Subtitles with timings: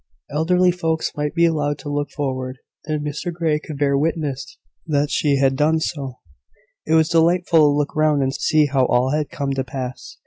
[0.31, 5.11] Elderly folks might be allowed to look forward, and Mr Grey could bear witness that
[5.11, 6.15] she had done so.
[6.87, 10.17] It was delightful to look round and see how all had come to pass.